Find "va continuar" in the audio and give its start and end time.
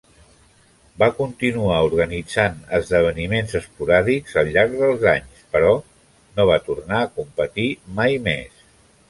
1.01-1.75